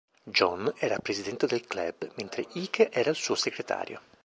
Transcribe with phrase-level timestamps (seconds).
[0.23, 4.01] John era presidente del club, mentre Ike era il suo segretario.